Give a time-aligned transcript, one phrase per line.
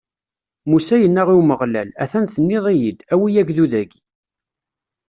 [0.69, 4.01] Musa yenna i Umeɣlal: A-t-an tenniḍ-iyi-d: Awi agdud-agi!